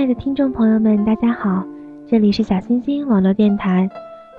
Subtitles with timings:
[0.00, 1.62] 亲爱的听众朋友们，大家好，
[2.06, 3.86] 这里是小星星网络电台，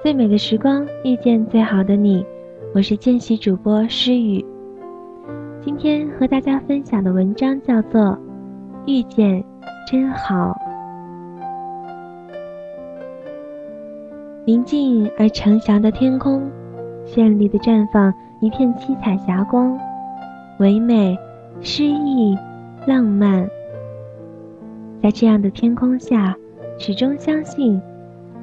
[0.02, 2.26] 最美的时光遇见最好的你，
[2.74, 4.44] 我是见习主播诗雨。
[5.64, 8.02] 今天和大家分享的文章叫做
[8.88, 9.44] 《遇见
[9.86, 10.52] 真好》。
[14.46, 16.42] 宁静而澄祥的天空，
[17.06, 19.78] 绚丽的绽放一片七彩霞光，
[20.58, 21.16] 唯美、
[21.62, 22.36] 诗意、
[22.88, 23.48] 浪漫。
[25.12, 26.34] 在这样的天空下，
[26.80, 27.82] 始终相信，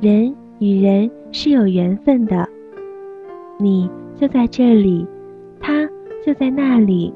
[0.02, 2.46] 人与人是有缘分的。
[3.58, 3.88] 你
[4.20, 5.06] 就在这里，
[5.58, 5.88] 他
[6.22, 7.10] 就在那里，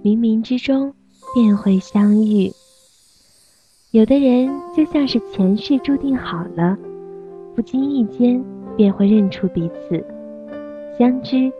[0.00, 0.94] 冥冥之中
[1.34, 2.52] 便会相遇。
[3.90, 6.78] 有的人就像是前世注定好了，
[7.56, 8.40] 不经意间
[8.76, 10.06] 便会认出彼此，
[10.96, 11.50] 相知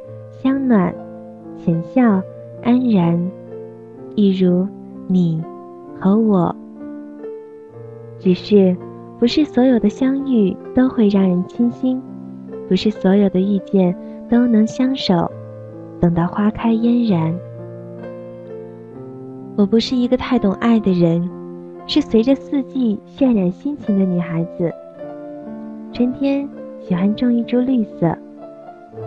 [0.41, 0.95] 相暖，
[1.57, 2.23] 浅笑
[2.63, 3.29] 安然，
[4.15, 4.69] 一如
[5.09, 5.43] 你
[5.99, 6.55] 和我。
[8.21, 8.77] 只是，
[9.19, 12.03] 不是所有的相遇都会让人倾心，
[12.69, 13.95] 不是所有的遇见
[14.29, 15.31] 都能相守，
[16.01, 17.35] 等到花开嫣然。
[19.57, 21.29] 我不是一个太懂爱的人，
[21.87, 24.73] 是随着四季渲染心情的女孩子。
[25.93, 26.49] 春天
[26.81, 28.17] 喜欢种一株绿色，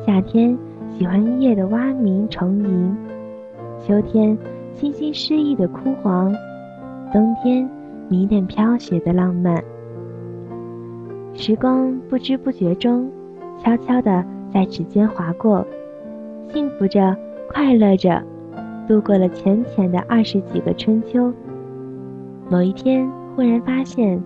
[0.05, 0.57] 夏天
[0.97, 2.97] 喜欢一夜的蛙鸣虫吟，
[3.85, 4.37] 秋天
[4.73, 6.33] 清新诗意的枯黄，
[7.11, 7.69] 冬天。
[8.11, 9.63] 迷恋飘雪的浪漫，
[11.33, 13.09] 时光不知不觉中，
[13.63, 14.21] 悄悄地
[14.53, 15.65] 在指尖划过，
[16.51, 17.15] 幸福着，
[17.49, 18.21] 快乐着，
[18.85, 21.31] 度过了浅浅的二十几个春秋。
[22.49, 24.21] 某一天，忽然发现，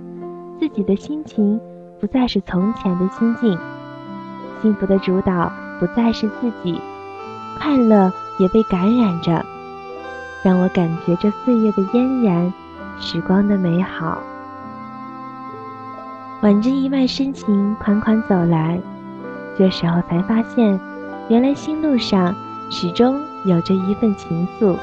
[0.59, 1.61] 自己的心情
[1.99, 3.55] 不再是从前的心境，
[4.63, 6.81] 幸福的主导不再是自己，
[7.59, 9.45] 快乐也被感染着，
[10.43, 12.51] 让我感觉这岁月的嫣然。
[12.99, 14.19] 时光的美好，
[16.41, 18.79] 挽着一脉深情款款走来，
[19.57, 20.79] 这时候才发现，
[21.27, 22.33] 原来心路上
[22.71, 24.75] 始终有着一份情愫。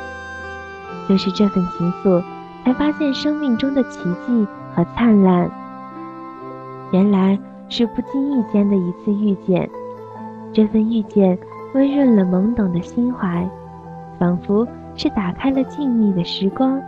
[1.09, 2.23] 就是这份情愫，
[2.65, 5.51] 才发现生命中的奇迹和灿烂。
[6.93, 9.69] 原来是不经意间的一次遇见，
[10.53, 11.37] 这份遇见
[11.75, 13.49] 温润了懵懂的心怀，
[14.19, 16.81] 仿佛是打开了静谧的时光。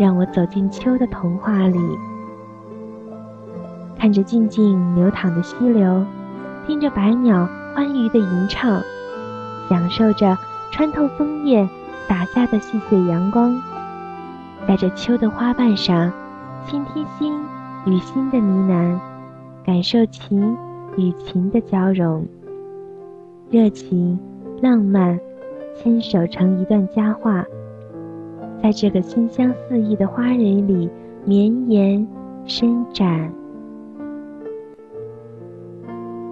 [0.00, 1.78] 让我走进秋的童话里，
[3.98, 6.02] 看着静静流淌的溪流，
[6.66, 8.80] 听着百鸟欢愉的吟唱，
[9.68, 10.38] 享受着
[10.72, 11.68] 穿透枫叶
[12.08, 13.60] 洒下的细碎阳光，
[14.66, 16.10] 在这秋的花瓣上，
[16.66, 17.38] 倾听心
[17.84, 20.56] 与心的呢喃，感受情
[20.96, 22.26] 与情的交融，
[23.50, 24.18] 热情、
[24.62, 25.20] 浪漫，
[25.76, 27.44] 牵手成一段佳话。
[28.62, 30.88] 在这个清香四溢的花蕊里
[31.24, 32.06] 绵延
[32.44, 33.32] 伸展。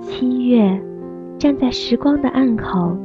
[0.03, 0.81] 七月，
[1.39, 2.97] 站在时光的暗口，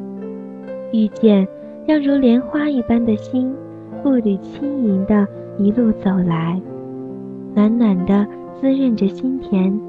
[0.92, 1.48] 遇见
[1.86, 3.54] 让如莲花一般的心，
[4.02, 5.28] 步履轻盈的
[5.58, 6.60] 一路走来，
[7.54, 8.26] 暖暖的
[8.60, 9.80] 滋润着心田，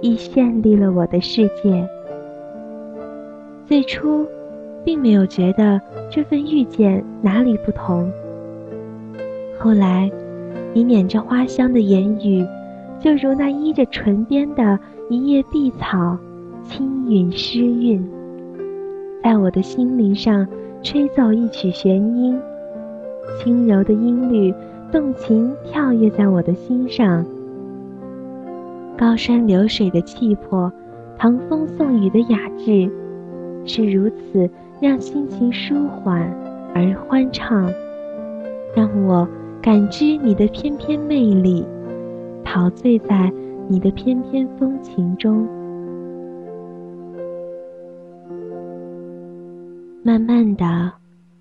[0.00, 1.88] 亦绚丽了我的世界。
[3.66, 4.26] 最初，
[4.84, 5.80] 并没有觉得
[6.10, 8.10] 这份遇见哪里不同。
[9.62, 10.10] 后来，
[10.72, 12.42] 你捻着花香的言语，
[12.98, 14.78] 就如那依着唇边的
[15.10, 16.16] 一叶碧草，
[16.62, 18.02] 轻允诗韵，
[19.22, 20.48] 在我的心灵上
[20.82, 22.40] 吹奏一曲弦音，
[23.38, 24.54] 轻柔的音律，
[24.90, 27.22] 动情跳跃在我的心上。
[28.96, 30.72] 高山流水的气魄，
[31.18, 32.90] 唐风宋雨的雅致，
[33.66, 34.48] 是如此
[34.80, 36.22] 让心情舒缓
[36.74, 37.70] 而欢畅，
[38.74, 39.28] 让我
[39.62, 41.66] 感知你的翩翩魅力，
[42.42, 43.30] 陶醉在
[43.68, 45.46] 你的翩翩风情中。
[50.02, 50.90] 慢慢的，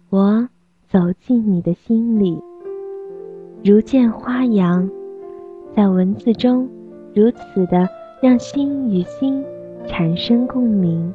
[0.10, 0.48] 我
[0.90, 2.38] 走进你的心里，
[3.64, 4.90] 如见花阳，
[5.74, 6.68] 在文字中
[7.16, 7.88] 如此的
[8.22, 9.42] 让心与心
[9.88, 11.14] 产生共鸣。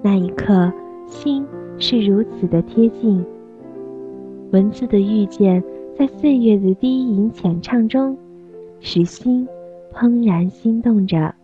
[0.00, 0.72] 那一刻，
[1.08, 1.44] 心
[1.76, 3.24] 是如此的贴近。
[4.52, 5.64] 文字的遇见，
[5.98, 8.16] 在岁月的低吟浅唱中，
[8.80, 9.46] 使心
[9.92, 11.34] 怦然心动着，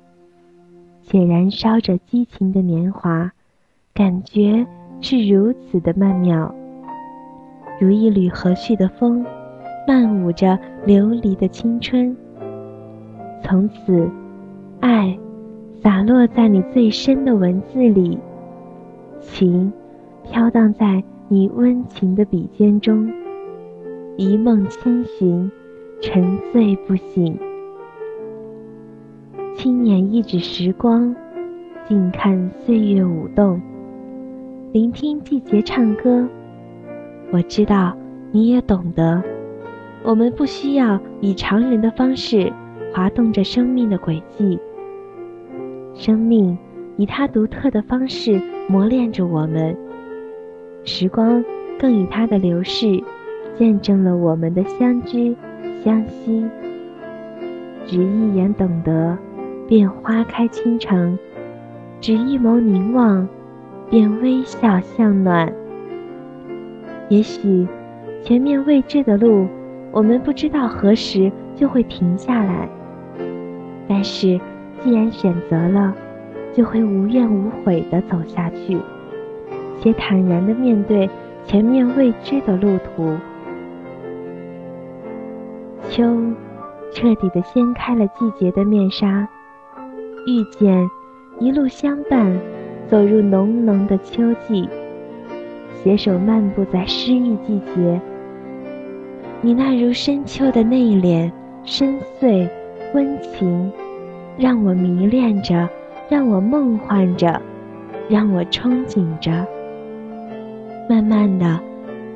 [1.02, 3.30] 且燃烧着激情的年华。
[3.94, 4.66] 感觉
[5.00, 6.54] 是如此的曼妙，
[7.80, 9.24] 如一缕和煦的风，
[9.86, 12.16] 漫舞着流离的青春。
[13.42, 14.08] 从此，
[14.80, 15.18] 爱
[15.82, 18.18] 洒落在你最深的文字里，
[19.20, 19.72] 情
[20.24, 23.10] 飘荡在你温情的笔尖中，
[24.20, 25.48] 一梦千寻，
[26.00, 27.38] 沉醉不醒。
[29.54, 31.14] 轻捻一指时光，
[31.86, 33.62] 静看岁月舞动。
[34.72, 36.26] 聆听季节唱歌，
[37.30, 37.96] 我知道
[38.32, 39.22] 你也懂得。
[40.02, 42.52] 我们不需要以常人的方式
[42.92, 44.58] 滑动着生命的轨迹，
[45.94, 46.58] 生命
[46.96, 49.76] 以它独特的方式磨练着我们，
[50.82, 51.44] 时光
[51.78, 53.00] 更以它的流逝
[53.58, 55.34] 见证了我们的相知
[55.84, 56.46] 相惜。
[57.84, 59.18] 只一眼懂得，
[59.66, 61.16] 便花开倾城；
[62.00, 63.28] 只一眸凝望。
[63.90, 65.50] 便微笑向暖。
[67.08, 67.66] 也许，
[68.22, 69.46] 前面未知的路，
[69.90, 72.68] 我们不知道何时就会停下来。
[73.88, 74.38] 但是，
[74.84, 75.94] 既然选择了，
[76.52, 78.76] 就会无怨无悔地走下去，
[79.80, 81.08] 且坦然地面对
[81.46, 83.16] 前面未知的路途。
[85.98, 86.32] 秋，
[86.92, 89.28] 彻底的掀开了季节的面纱，
[90.28, 90.88] 遇见，
[91.40, 92.38] 一路相伴。
[92.86, 94.66] 走入浓浓的秋季，
[95.74, 98.00] 携手漫步在诗意季节。
[99.42, 101.30] 你那如深秋的内敛、
[101.64, 102.48] 深邃、
[102.94, 103.70] 温情，
[104.38, 105.68] 让我迷恋着，
[106.08, 107.42] 让我梦幻着，
[108.08, 109.44] 让我憧憬着。
[110.88, 111.60] 慢慢的，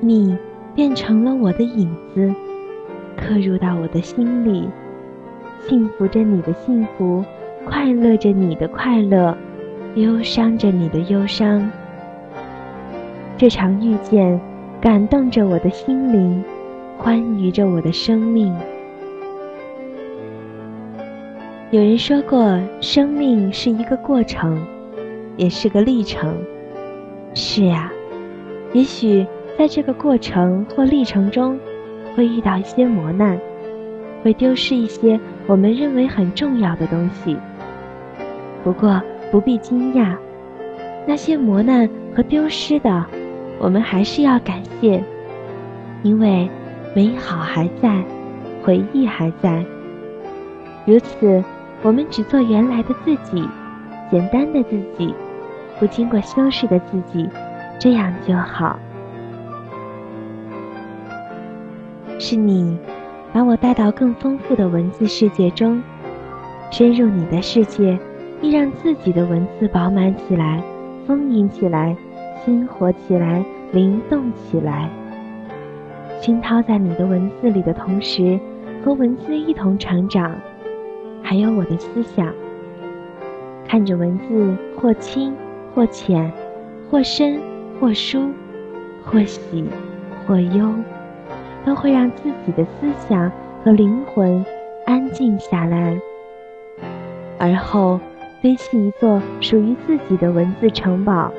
[0.01, 0.35] 你
[0.75, 2.33] 变成了我的影子，
[3.23, 4.69] 刻入到我的心里，
[5.69, 7.25] 幸福着你的幸福，
[7.65, 9.37] 快乐着你的快乐。
[9.95, 11.71] 忧伤着你的忧伤，
[13.37, 14.41] 这场遇见
[14.81, 16.43] 感动着我的心灵，
[16.97, 18.57] 欢愉着我的生命。
[21.71, 24.59] 有人说过，生命是一个过程，
[25.37, 26.35] 也是个历程。
[27.35, 27.93] 是呀，
[28.73, 29.27] 也许
[29.59, 31.61] 在这个过程或历程中，
[32.15, 33.39] 会遇到一些磨难，
[34.23, 37.37] 会丢失一些我们认为很重要的东西。
[38.63, 39.01] 不过，
[39.31, 40.17] 不必惊讶，
[41.07, 43.05] 那些磨难和丢失的，
[43.59, 45.03] 我们还是要感谢，
[46.03, 46.49] 因为
[46.95, 48.03] 美好还在，
[48.63, 49.65] 回忆还在。
[50.85, 51.43] 如此，
[51.83, 53.49] 我们只做原来的自己，
[54.11, 55.15] 简单的自己，
[55.81, 57.29] 不经过修饰的自己，
[57.79, 58.79] 这样就好。
[62.23, 62.79] 是你，
[63.33, 65.83] 把我带到更丰富的文字世界中，
[66.71, 67.99] 深入你的世界。
[68.41, 70.63] 亦让自己的文字饱满起来，
[71.05, 71.97] 丰盈起来，
[72.45, 74.89] 鲜活起来，灵动起来。
[76.21, 78.39] 熏陶在你的文字里的同时，
[78.85, 80.33] 和文字一同成长，
[81.23, 82.33] 还有我的思想。
[83.67, 85.35] 看着文字或轻
[85.75, 86.33] 或浅，
[86.89, 87.41] 或深
[87.81, 88.29] 或疏，
[89.05, 89.65] 或喜
[90.27, 90.69] 或忧，
[91.65, 93.31] 都会让自己的思想
[93.65, 94.45] 和灵魂
[94.87, 95.97] 安静下来，
[97.39, 97.99] 而后。
[98.43, 101.33] 堆砌一座属于自己的文字城堡，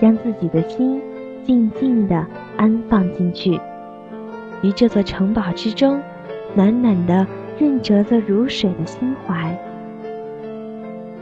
[0.00, 0.98] 将自己的心
[1.44, 3.60] 静静地安放进去，
[4.62, 6.00] 于这座城堡之中，
[6.54, 7.26] 暖暖的
[7.58, 9.54] 润泽着如水的心怀。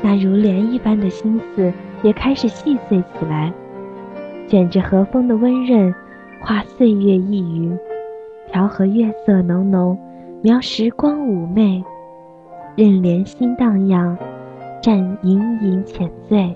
[0.01, 1.73] 那如莲一般的心思
[2.05, 3.53] 也开始细碎起来，
[4.47, 5.93] 卷着和风的温润，
[6.39, 7.77] 化岁月一隅，
[8.53, 9.99] 调和月色浓浓，
[10.43, 11.83] 描时光妩媚，
[12.77, 14.17] 任莲心荡漾。
[14.83, 16.53] 暂隐隐浅醉，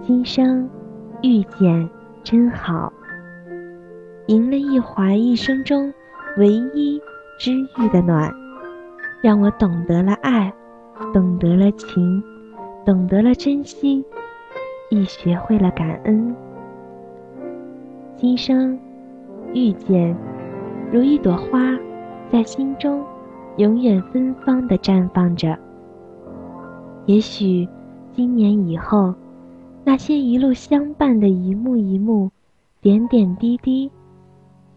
[0.00, 0.70] 今生
[1.22, 1.90] 遇见
[2.22, 2.92] 真好，
[4.26, 5.92] 赢了一怀一生中
[6.38, 7.02] 唯一
[7.36, 8.32] 知遇的暖，
[9.20, 10.52] 让我懂得了爱，
[11.12, 12.22] 懂得了情，
[12.86, 14.04] 懂得了珍惜，
[14.88, 16.32] 亦学会了感恩。
[18.14, 18.78] 今生
[19.54, 20.16] 遇见，
[20.90, 21.78] 如一朵花，
[22.30, 23.04] 在心中
[23.58, 25.58] 永远芬芳的绽放着。
[27.06, 27.68] 也许
[28.12, 29.14] 今年以后，
[29.84, 32.30] 那些一路相伴的一幕一幕、
[32.80, 33.90] 点点滴滴，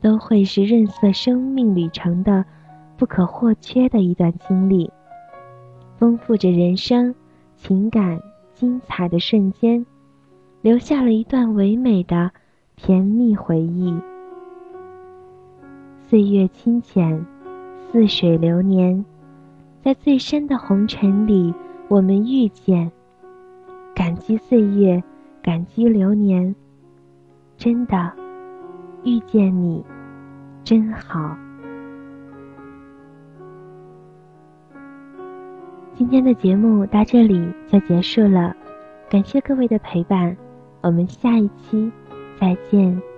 [0.02, 2.44] 都会是润色生命旅程的
[2.98, 4.92] 不可或缺的一段经历，
[5.98, 7.16] 丰富着人生
[7.56, 8.20] 情感
[8.54, 9.86] 精彩的瞬间，
[10.62, 12.32] 留下了一段唯美的
[12.76, 13.94] 甜蜜回忆。
[16.16, 17.26] 岁月清浅，
[17.92, 19.04] 似水流年，
[19.84, 21.54] 在最深的红尘里。
[21.90, 22.90] 我们遇见，
[23.94, 25.04] 感激岁月，
[25.44, 26.56] 感激流年。
[27.58, 28.14] 真的，
[29.04, 29.84] 遇见你，
[30.64, 31.36] 真好。
[35.96, 38.56] 今天的节目到这里就结束了，
[39.10, 40.38] 感谢各位的陪伴，
[40.80, 41.92] 我们下一期
[42.40, 43.15] 再见。